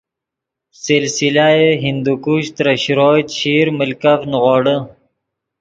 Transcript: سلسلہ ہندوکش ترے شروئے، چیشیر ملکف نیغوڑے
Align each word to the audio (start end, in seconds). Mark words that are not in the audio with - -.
سلسلہ 0.83 1.47
ہندوکش 1.83 2.43
ترے 2.55 2.75
شروئے، 2.83 3.21
چیشیر 3.31 3.65
ملکف 3.79 4.19
نیغوڑے 4.31 4.77